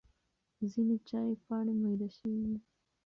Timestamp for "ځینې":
0.71-0.95